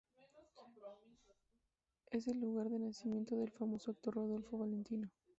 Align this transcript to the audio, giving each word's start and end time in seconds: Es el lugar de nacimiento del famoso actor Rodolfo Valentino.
Es 2.09 2.27
el 2.27 2.39
lugar 2.39 2.69
de 2.69 2.79
nacimiento 2.79 3.35
del 3.35 3.51
famoso 3.51 3.91
actor 3.91 4.15
Rodolfo 4.15 4.57
Valentino. 4.57 5.11